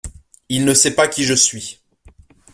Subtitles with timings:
[0.49, 1.79] Il ne sait pas qui je suis.